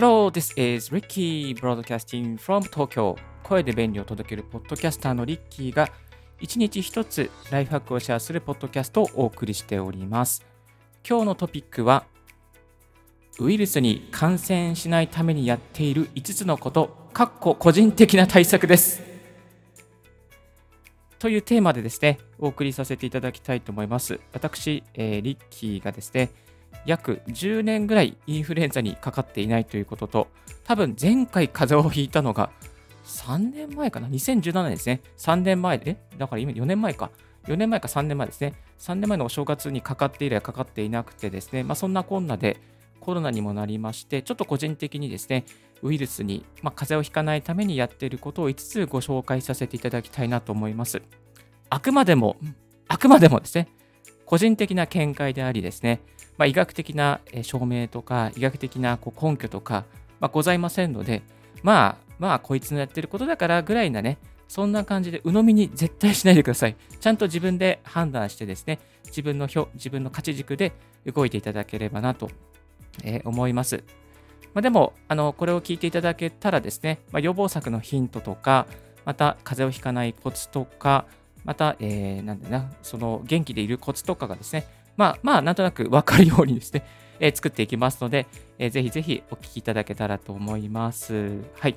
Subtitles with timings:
[0.00, 3.16] Hello, this is Ricky broadcasting from Tokyo.
[3.42, 5.88] 声で便利を届けるポッドキャスターのリッキーが
[6.40, 10.46] 一日一つライフハックをシェアするポッドキャストをお送りしております。
[11.04, 12.04] 今日のトピックは
[13.40, 19.02] ウイルスに感染しないためにやっている5つのこと、かっこ個人的な対策です。
[21.18, 24.20] というテーマでですね、お送りさせていただきたいと思います。
[24.32, 26.30] 私、えー、リッキーがですね、
[26.86, 30.28] 約10年ぐらいインフルエンザにかかっていないということと、
[30.64, 32.50] 多分前回風邪をひいたのが
[33.04, 35.00] 3年前かな ?2017 年ですね。
[35.16, 37.10] 3年前で、だから今4年前か。
[37.46, 38.54] 4年前か3年前ですね。
[38.78, 42.58] 3年前のお正月にかかって以来かかっていなくてですね、まあ、そんなこんなで
[43.00, 45.46] コロナにもなりまして、ちょっと個人的にですね、
[45.82, 51.00] ウイルスに、まあ、風邪をひかないためにやっていることを5つご紹介させていただきたいなと思います。
[51.70, 52.36] あくまでも、
[52.88, 53.68] あくまでもですね、
[54.26, 56.02] 個人的な見解でありですね、
[56.38, 59.84] まあ、医学的な証明とか、医学的なこう根拠とか、
[60.20, 61.22] まあ、ございませんので、
[61.62, 66.76] まあ、まあ、こいつのやってることだからぐらいなね、そんな感じで鵜呑みに絶対しないでください。
[67.00, 70.72] ちゃんと自分で判断してですね、自分の表、自分の価値軸で
[71.04, 72.30] 動いていただければなと、
[73.04, 73.84] えー、思います。
[74.54, 78.66] まあ、でも、あの、これを聞いていただけたらですね、まあ、予防策のヒントとか、
[79.04, 81.06] また風邪をひかないコツとか、
[81.44, 84.66] また、えー、なんだな、その元気でいるコツとかがですね、
[84.98, 86.84] まあ、まあ、なんとなくわかるようにですね、
[87.20, 88.26] えー、作っていきますので、
[88.58, 91.40] えー、ぜひぜひお聞きいただけたらと思います。
[91.54, 91.76] はい。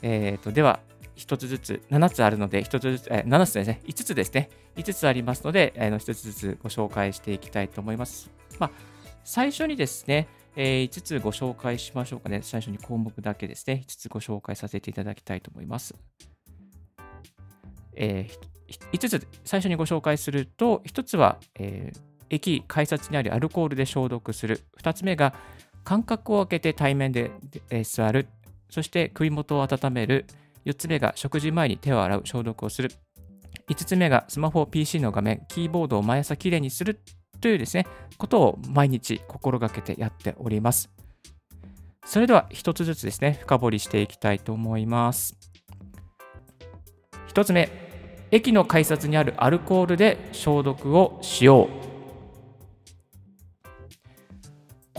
[0.00, 0.80] えーと、では、
[1.16, 8.30] 1つずつ、7つあるので、1つずつ、えー、7つですね、5つですね、5つありますので、えー、1つずつご紹介していきたいと思います。
[8.60, 8.70] まあ、
[9.24, 12.42] 最初にですね、えー、5つご紹介しましょうかね。
[12.42, 15.96] 最初に項目だけですね、5つご紹介させていただきたいと思います。
[17.96, 24.62] えー、5つ最初にご紹介すると、1つは、えー、駅、改札にあるアルコールで消毒する。
[24.80, 25.34] 2つ目が、
[25.84, 27.30] 間隔を空けて対面で、
[27.84, 28.28] 座る。
[28.70, 30.26] そして首元を温める。
[30.64, 32.92] 4つ目が食事前に手を洗う、消毒をする。
[33.68, 37.00] 5つ目がスマホ、PC の画面、キーボードを毎朝きれいにする
[37.40, 37.86] というですね、
[38.18, 40.90] ことを毎日心がけてやっております。
[42.04, 45.36] それでは1つずつですね、深掘りしていきたいと思います。
[47.28, 47.70] 1つ目、
[48.30, 51.89] 駅の改札にあるアルコールで消毒をしよう。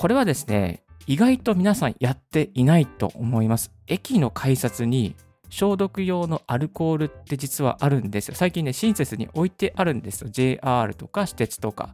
[0.02, 3.72] これはですね、意外と皆さんやっていないと思います。
[3.86, 5.16] 駅の改札に
[5.52, 8.34] 消毒用のアルコールって実はあるんですよ。
[8.34, 10.30] 最近ね、親切に置いてあるんですよ。
[10.32, 11.94] JR とか私鉄とか。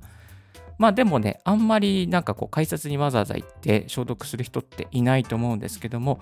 [0.77, 6.21] まあでもね、あんまりなんかこう改札にわざわざ行って消毒する人っていないと思うんですけども、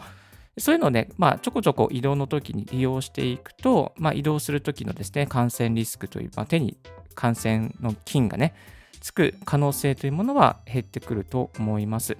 [0.58, 6.80] そういうのね、まあちょこちょこ移動の時に利用していくと、まあ移動する時のですね、感染リスクという、まあ、手に
[7.14, 8.56] 感染の菌がね、
[9.06, 12.18] つく可能性というものは減ってくると思います。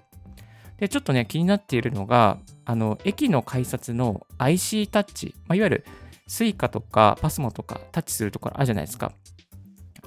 [0.78, 5.86] で、ちょっとね、気になっているのが、あの、駅の改札の IC タッチ、まあ、いわゆる
[6.30, 9.14] Suica とか PASMO とかタッチするところあるじゃないですか。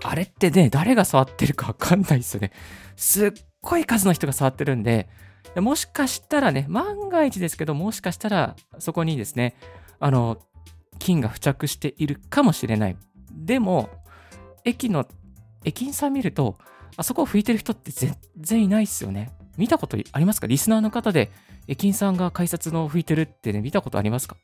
[0.04, 2.52] あれってね、誰が触ってるかわかんないですよね。
[2.94, 5.08] すっごい数の人が触ってるんで、
[5.56, 9.56] もしかしたらね、万が一ですけど、もしかしたらそこにですね、
[9.98, 10.38] あの、
[11.00, 12.96] 菌が付着しているかもしれない。
[13.32, 13.90] でも、
[14.64, 15.08] 駅の、
[15.64, 16.56] 駅員さん見ると、
[16.96, 19.30] あそこを拭いてる人って全然いないですよね。
[19.56, 20.46] 見たことありますか？
[20.46, 21.30] リスナーの方で、
[21.66, 24.36] 駅員さんが改札の拭いてるってね、見たことありますか？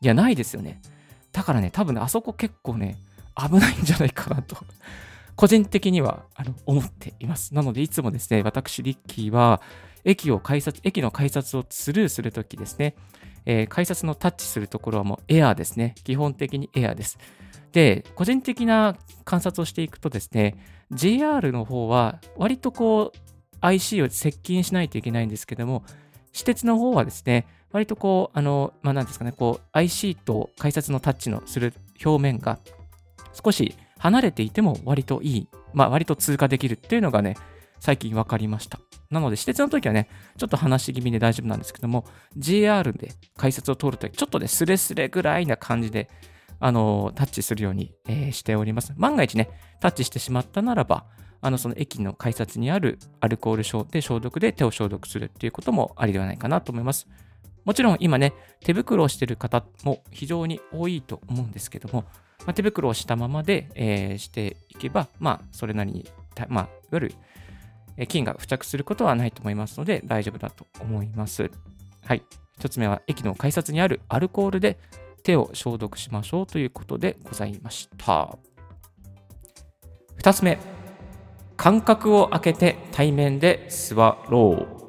[0.00, 0.80] いや、ないですよね。
[1.32, 2.96] だからね、多分ね、あそこ結構ね、
[3.36, 4.56] 危ないんじゃないかなと
[5.34, 7.54] 個人的にはあの思っています。
[7.54, 9.62] なので、いつもですね、私、リッキーは、
[10.04, 12.96] 駅を改札、駅の改札をスルーするときですね、
[13.46, 15.94] えー、改札のタッチするところはもうエアーですね。
[16.04, 17.18] 基本的にエアーです。
[17.72, 20.56] で、個人的な観察をしていくとですね、
[20.90, 23.18] JR の方は割とこう
[23.60, 25.84] IC を接近しないといけないんですけども、
[26.32, 31.72] 私鉄の方はですね、割とこう、あの、まあ、なんですかね、こう IC と改札のタッチのする
[32.04, 32.58] 表面が
[33.32, 37.36] 少し離れていても割といい、まあ、割と通過できるっていうのがね、
[37.80, 38.78] 最近分かりました。
[39.10, 42.04] なので、私鉄の時はね、ちょっと話し気味で大丈夫なんですけども、
[42.36, 46.08] JR で改札を通るとき、ちょっとね、スレスレぐらいな感じで、
[46.64, 48.94] あの、タッチするように、えー、しております。
[48.96, 49.50] 万が一ね、
[49.80, 51.06] タッチしてしまったならば、
[51.40, 57.08] あの、その駅の改札にあるアルコール消で消毒で手を消毒するっていうこともありではないかなと思います。
[57.64, 62.04] もちろん今ね、手袋をしている方も非常に多いと思うんですけども、
[62.46, 66.08] まあ、手袋をしたままで、えー、していけば、まあ、それなりに、
[66.48, 67.14] まあ、いわゆる
[68.06, 71.50] 菌が付着することはないと思いますので、大丈夫だと思います。
[72.04, 72.22] はい。
[72.56, 74.78] 一つ目は、駅の改札にあるアルコールで
[75.22, 78.36] 手を消毒しましょうということでございました。
[80.16, 80.58] 二つ目、
[81.56, 84.82] 間隔を空けて対面で座ろう。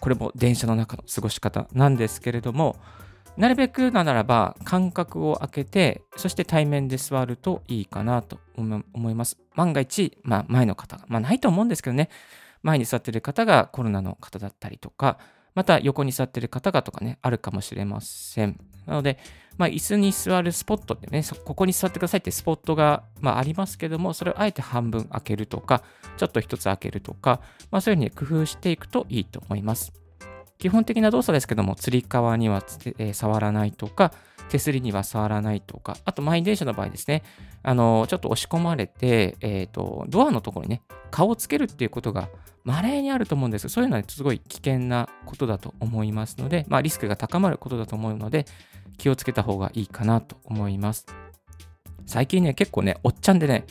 [0.00, 2.76] これも電車の中の過ごし方なんですけれども、
[3.36, 9.38] なるべくならば間隔を空けて、そして対面で座るといいかなと思います。
[9.54, 12.10] 万が一、まあ、前の方、まあないと思うんですけどね、
[12.62, 15.18] 前に座っている方がコロナの方だったりとか、
[15.58, 18.60] また横に座ってる方がとかね、あるかもしれません。
[18.86, 19.18] なので、
[19.56, 25.82] まあ、椅子に座るスポットってね、ここに座ってくださいってスポットが、まあ、ありますけども、それをあえて半分開けるとか、
[26.16, 27.40] ちょっと一つ開けるとか、
[27.72, 29.92] まあ、そういうふうに工夫していくといいと思います。
[30.58, 32.62] 基本的な動作ですけども、つり革には、
[32.98, 34.12] えー、触らないとか、
[34.48, 37.22] 手すりには触らないとか、あと満員電車の場合ですね、
[37.62, 42.28] あのちょっと押し込まれて、えーと、ドアのところにね、顔をつけるっていうことが
[42.64, 48.46] 稀にあると思うんですそういうのはすごい危険なことだと思いますので、まあ、リスクが高まることだと思うので、
[48.96, 51.06] 気をつけた方がいいかなと思います。
[52.06, 53.64] 最近ね、結構ね、おっちゃんでね、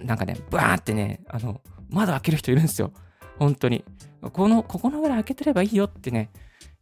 [0.00, 2.92] なんかね、バーってね、あの、窓開ける人いるんですよ。
[3.38, 3.84] 本当に。
[4.20, 6.30] この、ここのぐらい開けてればいいよってね、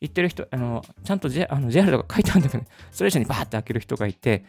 [0.00, 4.44] 言ってる人、あの、ちゃんと J, あの JR とか書いてあるんだけど、ね、それ以上にバーって開ける人がいて、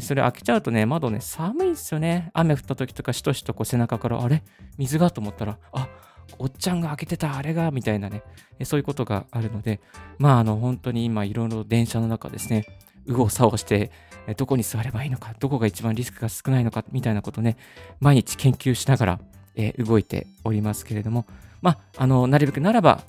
[0.00, 2.30] それ開けちゃうとね、窓ね、寒いんですよね。
[2.32, 4.42] 雨降った時とか、しとしとこう背中から、あれ？
[4.78, 5.10] 水が？
[5.10, 5.88] と思ったら、あ
[6.38, 8.22] おっちゃんが開けてた、あれが、みたいなね、
[8.62, 9.80] そういうことがあるので、
[10.18, 12.66] まあ、あの、本当に今、いろいろ電車の中ですね、
[13.06, 13.90] 右往左往して、
[14.36, 17.56] どこに座ればいいのか、どこが一番リスクが少ないのか、みたいなことね、
[17.98, 19.20] 毎日研究しながら、
[19.56, 21.26] えー、動いておりますけれども、
[21.62, 23.02] まあ、あの、なるべくならば、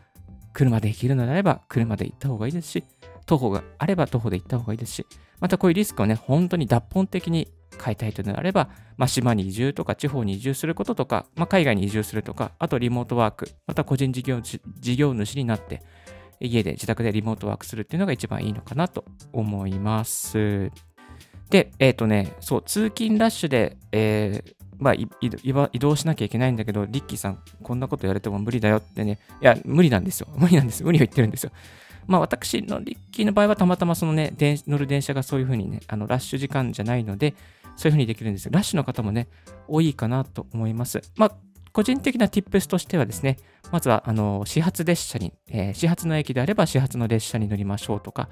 [0.53, 2.83] 車で行けるのであれば、車で行った方がいいですし、
[3.25, 5.05] 徒歩があれば徒歩で行った方がいいですし、
[5.39, 7.47] またこういうリスクをね、本当に脱本的に
[7.83, 14.61] 変えたいというのであれば、まあ、島に移住とか地方に移住することとか、まあ、海外に移住するとか、あとリモートワーク、また個人事業事
[14.95, 15.81] 業主になって、
[16.39, 20.71] 家で自宅でリモートワークするっていうのが一番いいのかなと思います。
[21.49, 30.27] で、えっ、ー、とね、そう、通勤ラッシュで、えー、まあ、移動しなきゃいけないんだけど、リッキーさん、こんなことやれても無理だよってね、いや、無理なんですよ。
[30.35, 30.83] 無理なんです。
[30.83, 31.51] 無理を言ってるんですよ。
[32.07, 37.35] まあ、私のリッキーの場合はたまたまそのね、乗る電車がそういうふうにね、あのラッシュ時間じゃないので、
[37.75, 39.27] そういうふうにできるんですよラッシュの方もね、
[39.67, 41.01] 多いかなと思います。
[41.15, 41.31] まあ、
[41.73, 43.37] 個人的な tips としてはですね、
[43.71, 48.29] まずは、あの、始発列車に、えー、始発の駅であれば始発の列車に乗りましょうとか、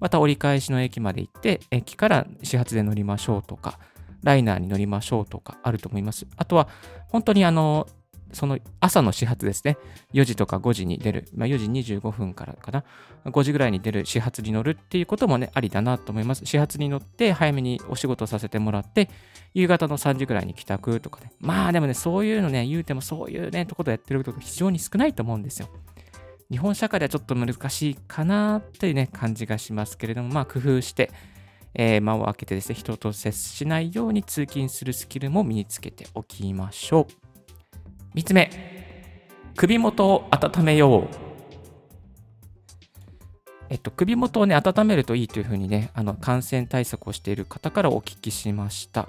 [0.00, 3.78] また折り返しの駅まで行って、駅から始発で乗りましょうとか、
[4.22, 6.26] ライナーに乗りましょうとかあると思います。
[6.36, 6.68] あとは、
[7.08, 7.86] 本当にあの、
[8.32, 9.76] その朝の始発ですね。
[10.12, 11.28] 4時とか5時に出る。
[11.34, 12.84] まあ、4時25分からかな。
[13.24, 16.46] 5時ぐらいに出る始発に乗るっていうこともね、ありだなと思います。
[16.46, 19.10] 始発に乗って早めにお仕事させてもらって、
[19.52, 21.32] 夕方の3時ぐらいに帰宅とかね。
[21.40, 25.68] まあでもね、そういうのね、言うてもそういうね、ところやってることが非常に少ないと思うんですよ。
[26.50, 31.10] 日本社会ではちょっと難しいかなというね、感じがしますけれども、まあ工夫して、
[31.74, 37.06] えー、間を空けてですね、人と接しないように通勤するスキルも身につけておきましょ
[38.14, 38.16] う。
[38.16, 38.50] 3つ目、
[39.56, 41.30] 首元を温めよう。
[43.68, 49.08] えっと、首元をね、温めるといいというふうにね、あの感染対策をしている方からお聞きしました。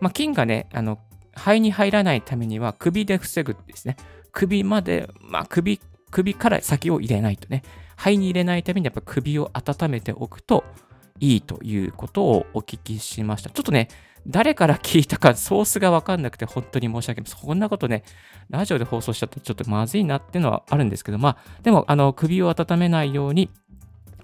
[0.00, 0.98] まあ、菌がね、あの
[1.34, 3.96] 肺に入らないためには首で防ぐですね。
[4.30, 5.80] 首まで、まあ、首、
[6.10, 7.62] 首から先を入れないとね。
[7.96, 10.64] 肺に入れないためにやっぱ首を温めておくと
[11.20, 13.50] いいということをお聞きしました。
[13.50, 13.88] ちょっとね、
[14.26, 17.30] 誰から聞いたかソースがわかんなくて本当に申し訳ない。
[17.30, 18.04] そんなことね、
[18.50, 23.50] ラジオで放送しちゃったらちょっとまずいなっていうのはあるんですけど、まあ、でも、あの、首を温めないように、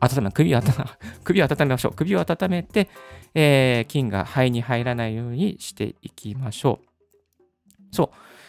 [0.00, 0.72] 温め、首を温め、
[1.22, 1.92] 首を温めましょう。
[1.92, 2.88] 首を温めて、
[3.34, 7.94] えー、菌が肺に入らないようにしていきましょう。
[7.94, 8.08] そう。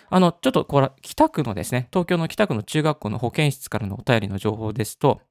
[0.09, 5.21] あの、ちょっとこれ、北区のですね、東京の北区の中学校の保健室からのお便りの情報ですと、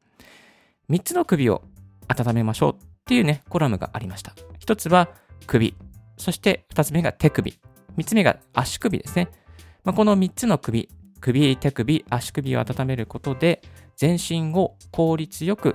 [0.90, 1.62] 3つの首を
[2.08, 4.36] 温めましょうっていうね、コラムがありました。
[4.60, 5.08] 1つは
[5.48, 5.74] 首、
[6.16, 7.58] そして2つ目が手首。
[7.96, 9.30] 3つ目が足首ですね。
[9.82, 10.88] まあ、この3つの首、
[11.20, 13.62] 首、手首、足首を温めることで、
[13.96, 15.74] 全身を効率よく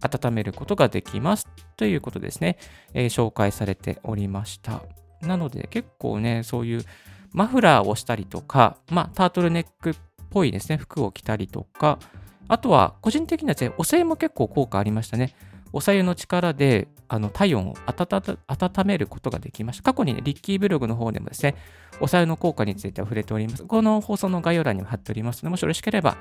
[0.00, 2.58] 温めることができますということですね、
[2.92, 4.82] えー、紹介されておりました。
[5.20, 6.84] なので結構ね、そういう
[7.30, 9.94] マフラーをしたりとか、まあ、タートルネックっ
[10.28, 12.00] ぽいですね、服を着たりとか、
[12.48, 15.36] あとは個人的にはですね、お湯も結構効果ありましたね。
[15.74, 19.82] お湯の力であの体温を温めることができました。
[19.82, 21.56] 過去にね、リッキーブログの方でもですね、
[22.00, 23.64] お湯の効果については触れております。
[23.64, 26.16] この放送の概要欄にも貼っておりますので、もしよろしければ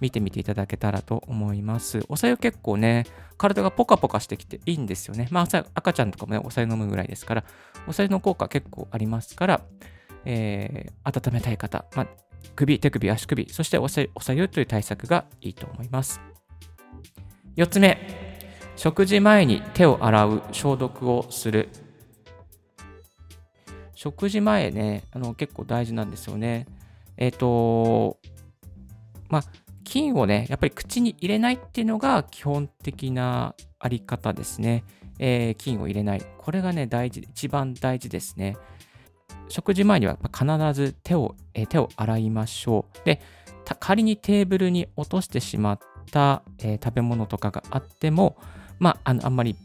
[0.00, 2.00] 見てみていただけたらと思います。
[2.08, 3.04] お湯結構ね、
[3.36, 5.28] 体がポカポカしてきていいんですよね。
[5.30, 7.44] まあ、赤ちゃんとかもね、お湯飲むぐらいですから、
[7.86, 9.60] お湯の効果結構ありますから、
[10.24, 12.06] えー、温めたい方、まあ、
[12.56, 16.20] 首、手首、足首、そしておさお湯という対策がいいと思います。
[17.56, 18.23] 4つ目、
[18.76, 21.68] 食事前に手を洗う、消毒をする。
[23.94, 26.66] 食事前ね、あの結構大事なんですよね。
[27.16, 28.18] えっ、ー、と、
[29.28, 29.42] まあ、
[29.84, 34.84] 菌をね、やっぱり口に入れないっていうのが基本的なあり方ですね。
[35.18, 36.22] えー、菌を入れない。
[36.38, 38.56] これがね、大事、一番大事ですね。
[39.48, 43.06] 食事前には必ず手を、えー、手を洗いましょう。
[43.06, 43.20] で、
[43.78, 45.78] 仮にテーブルに落としてしまっ
[46.10, 48.36] た、えー、食べ物とかがあっても、
[48.78, 49.56] まあ、あのあんまり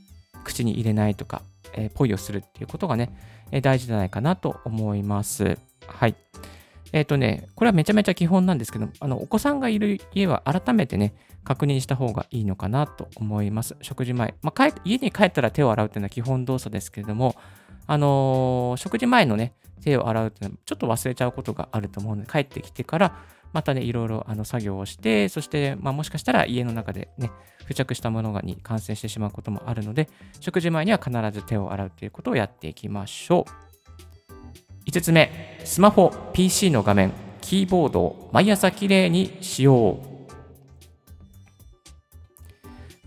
[0.44, 1.42] 口に入れないとか、
[1.74, 3.12] えー、ポイをするっていうことがね、
[3.52, 5.58] えー、大事じゃないかなと思います。
[5.88, 6.16] はい。
[6.92, 11.14] えっ、ー、とね、これはめちゃめちゃ基本なんですけど、あのお子さんがいる家は改めてね、
[11.44, 13.76] 確認した方がいいのかなと思います。
[13.82, 14.36] 食事前。
[14.42, 17.36] まあ、家に帰ったら手を洗うっていうのは基本動作ですけれども、
[17.88, 23.16] あのー、食事前のね、手を洗うっていうのはちょっと忘れちゃうことがあると思うので、帰ってきてから、
[23.54, 33.46] またね、いろいろあの作業をして、そして、まあ、もしかしたら家の中でね、付着したものがに感染してしまうこともあるので、食事前には必ず手を洗うということをやっていきましょ
[34.86, 34.90] う。
[34.90, 40.10] 5つ目、スマホ、PC の画面、キーボードを毎朝きれいにしよう。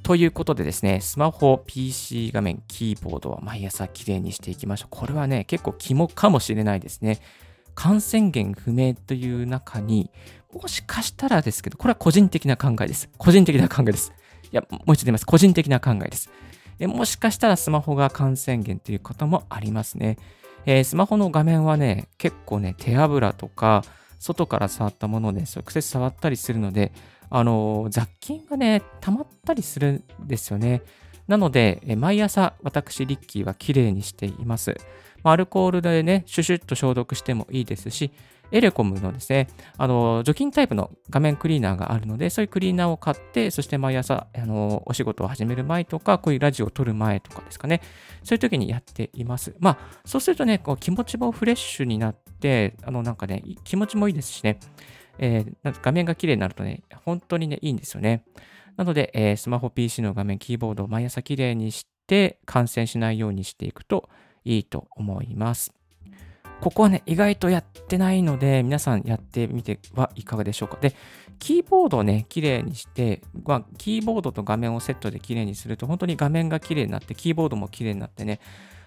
[0.02, 4.88] ということでですね、スマホ、PC 画面、キーボードは毎朝きれいにしていきましょう。
[4.90, 7.20] これはね、結構肝かもしれないですね。
[7.74, 10.10] 感染源不明という中に、
[10.52, 13.08] もしかしたらですけど、これは個人的な考えです。
[13.16, 14.12] 個人的な考えです。
[14.44, 15.26] いや、もう一度言います。
[15.26, 16.30] 個人的な考えです。
[16.78, 20.18] えもしかしたらスマホが感染源ということもありますね。
[20.66, 23.84] えー、スマホの画面はね、結構ね、手油とか、
[24.18, 26.92] 外から触ったもので直接触ったりするので、
[27.30, 30.82] あのー、雑菌がね、溜まったりするんですよね。
[31.26, 34.76] なので、え毎朝私、リッキーはきれいにしています。
[35.22, 38.12] アルコールでね、シュシュッと消毒してもいいですし、
[38.52, 39.48] エレコムのですね、
[39.78, 47.80] あの、除菌タイプの画面クリーナーがあるので、そういうクリーナーを買って、そして毎朝、あの、お仕事を始める前とか、こういうラジオを撮る前とかですかね、
[48.22, 49.54] そういう時にやっています。
[49.58, 54.60] まあ、そうするとね、こう気持ちもフレッシュになって、あの、なんかね、気持ちもいいですしね、
[55.18, 58.24] えー、画面が綺麗になるとね、本当にね、いいんですよね。
[58.76, 64.10] なので、えー、スマホ PC の画面、キーボードを毎朝綺麗にして、感染しないようにしていくと、
[64.44, 65.72] いいと思います。
[66.60, 70.78] ここはね、意外とやってないので、皆さんやってみてはいかがでしょうか。
[70.80, 70.94] で、
[71.40, 78.38] キーボードをね、綺麗にして、まあ、キーボードと画面をセットで綺麗にすると、本当に画面が綺麗になって、キーボードも綺麗になってね、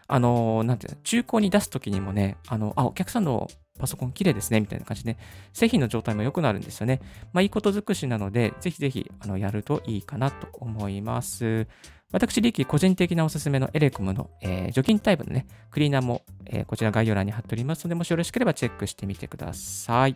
[0.08, 5.18] あのー、なんていうの、中古に出すときにもね、あの、あ、お客さんのパソコン綺麗ですね、みたいな感じで、
[5.54, 7.02] 製品の状態も良くなるんですよね。
[7.34, 11.68] まあ、いいこと尽くしなので、ぜひぜひ、あの、やるといいかなと思います。
[12.12, 20.16] 私、リキ個人的なおすすめのエレコムの、えー、除菌タイプのね、クリーナーも、えー、こちら概要欄に貼っておりますので、もしよろしければチェックしてみてください。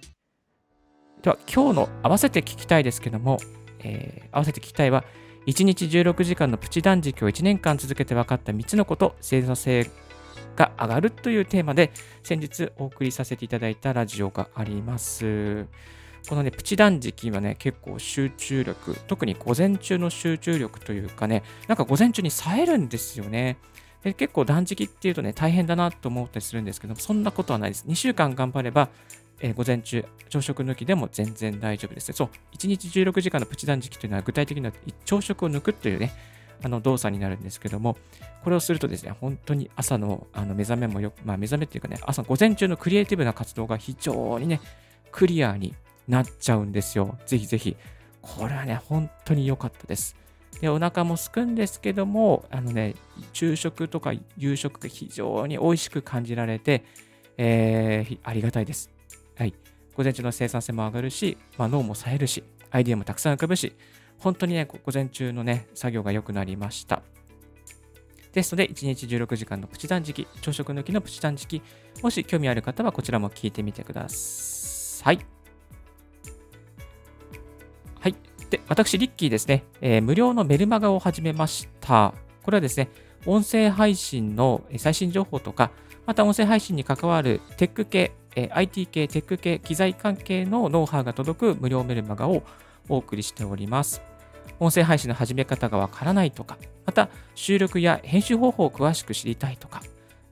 [1.21, 3.39] では、今日の合わせて聞きたいですけども、
[3.79, 5.03] えー、合わせて聞きたいは、
[5.47, 9.89] 1日16時間のプチ断食を1年間続けて分かった3つのこと、生産性
[10.59, 15.65] が上がるというテーマで、先日お送りさせていただいたラジオがあります。
[16.27, 23.57] このね、プチ断食はね、結構集中力、特に午前中の集中力というかね、なんか午前中に冴えるんですよね。
[24.03, 27.85] で結構断食っていうとね、大変だなと思ったりするんですけどそんなことはないです。
[27.87, 28.89] 2週間頑張れば、
[29.39, 32.11] えー、午前中、朝食抜きでも全然大丈夫です。
[32.11, 34.73] そう、1日16時間のプチ断食というのは具体的には
[35.05, 36.11] 朝食を抜くというね、
[36.61, 37.97] あの動作になるんですけども、
[38.43, 44.61] これをするとですね、本当に朝のあの目覚めもよく、まあ目覚めっていうかね、朝午前中のクリエイティブな活動が非常にね、
[45.11, 45.73] クリアに
[46.07, 47.17] なっちゃうんですよ。
[47.25, 47.75] ぜひぜひ。
[48.21, 50.15] これはね、本当に良かったです。
[50.61, 52.95] で、お腹もすくんですけども、あのね、
[53.33, 56.83] 昼食とか夕食が非常に美味しく感じられて、
[57.37, 58.89] えー、ありがたいです。
[59.37, 59.53] はい。
[59.95, 63.73] 午前中の生産性も上がるし、まあ、脳も冴えるし、アイディアもたくさん浮かぶし、
[64.19, 67.01] 本当にね、午前中のね、作業が良くなりました。
[68.33, 71.61] ですので、1日16時間のプチ断食、朝食抜きのプチ断食、
[72.03, 75.19] もし興味ある方はこちらも聞いてみてください。
[77.99, 78.15] はい
[78.49, 82.13] で、私、リッキーですね、えー、無料のメルマガを始めました。
[82.43, 82.89] これはですね、
[83.25, 85.71] 音声配信の最新情報とか、
[86.05, 88.11] また音声配信に関わるテック系、
[88.51, 92.43] IT 系、テック系、機材関係のノウハウが届く無料メルマガを
[92.87, 94.08] お送りしております。
[94.59, 99.81] 音声配信の始め方がわからないとか、また収録や編集方法を詳しく知りたいとか、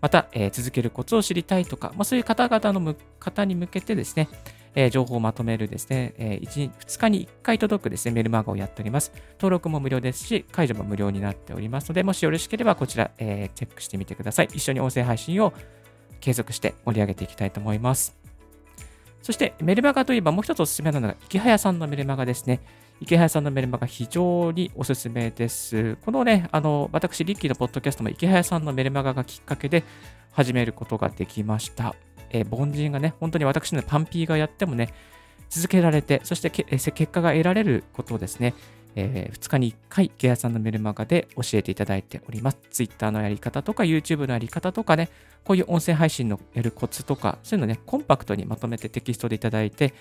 [0.02, 4.30] また、えー、続けるコツを知りたいとか、まあ、そういう方々の方に向けてですね、
[4.80, 9.12] え情報をまとめるですね、え 1, 2日に1回届くですね、メルマガをやっております。
[9.40, 14.50] 登録も無料ですし、解除も無料になっておりますので、もしよろしければこちら、えーチェックしてみてください。
[14.54, 15.52] 一緒に音声配信を
[16.20, 18.16] 継続して盛り上げていきたいと思います。
[19.24, 22.62] そして、メルマガといえばもう一つおすすめなのが、池早さんのメルマガですね。
[23.00, 25.98] 池早さんのメルマガ非常におすすめです。
[25.98, 29.84] このね、あの、私、リッキーのポッドキャストも池早さんのメルマガがきっかけで
[30.32, 31.96] 始めることができました。
[32.32, 34.94] え、凡人がね、本当に私のパンピーがやってもね、
[35.50, 38.56] 続けられて、そして結果が得られることをですね、
[38.96, 42.58] えー、2日に1回、池谷さんのメルマガで教えていただいております。
[42.72, 45.10] Twitter のやり方とか、YouTube のやり方とかね、
[45.44, 49.94] こういう音声配信のやるコツとか、そういうのね、コンパクトにまとめてテキストでいただいて、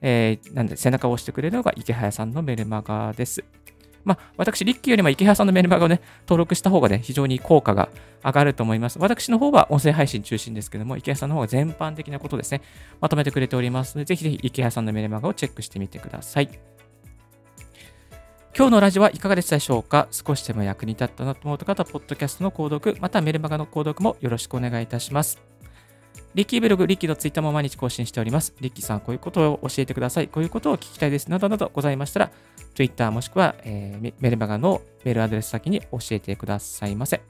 [0.00, 3.44] えー、なんで背中を押してくれるのが池早さんのメルマガです。
[4.04, 7.90] まあ、私、リッキーよりも池原さんのメルマガをね、登録した方がね、非常に効果が
[8.24, 8.98] 上がると思います。
[8.98, 12.62] 私の方は音声配信中心ですけども、池原さんの方が全般的なことですね、
[13.00, 16.48] まとめてくれておりますので、ぜひぜひ池原さんのメルマガをチェックしてみてください。
[18.56, 20.08] 今日のラジオはいかがでしたでしょうか？
[20.10, 25.38] 少しでも役に立ったなと思う方は、ポッドキャストの購読、またメルマガの購読もよろしくお願いいたします。
[26.38, 28.54] リッキーブログ、リッキーのツイッターも毎日更新しております。
[28.60, 30.28] リッキーさん、こういうことを教えてください。
[30.28, 31.28] こういうことを聞きたいです。
[31.28, 32.30] などなどございましたら、
[32.76, 37.20] Twitter もしくは、えー、メルマガのメールアドレス先に教えてくださいませ。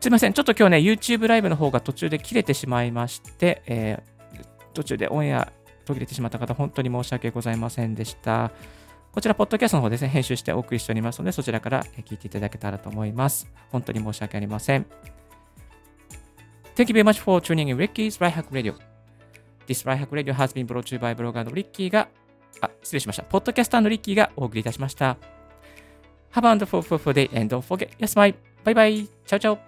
[0.00, 0.32] すいません。
[0.32, 5.52] ちょっと今日ね、YouTube ライブの方が途中で切れてしまいまして、えー、途中でオンエア
[5.84, 8.50] 途切れてしまった方、本当に申し訳ございませんでした。
[9.12, 13.46] こちら、ポッドキャストの方ですね、編集してお送りしておりますので、そちらから聞いていただけたらと思います。
[13.70, 14.86] 本当に申し訳ありません。
[16.78, 18.72] Thank you very much for tuning in Ricky's Right Hack Radio.
[19.66, 22.08] This Right Hack Radio has been brought to you by ブロガーのリッキーが、
[22.60, 23.24] あ、失礼しました。
[23.24, 25.16] ポッドキャスターのリッキーがお送りいたしました。
[26.32, 26.80] Have a wonderful,
[27.12, 28.32] day and don't forget your smile.
[28.62, 29.08] Bye bye.
[29.26, 29.67] Ciao, ciao.